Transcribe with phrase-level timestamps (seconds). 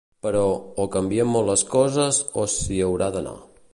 [0.25, 0.45] Però,
[0.83, 3.37] o canvien molt les coses o s’hi haurà d’anar.